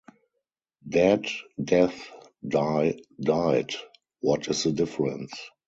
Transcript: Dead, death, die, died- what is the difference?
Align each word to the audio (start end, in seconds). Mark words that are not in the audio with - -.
Dead, 0.89 1.27
death, 1.63 1.93
die, 2.45 2.99
died- 3.21 3.71
what 4.21 4.47
is 4.47 4.63
the 4.63 4.71
difference? 4.71 5.31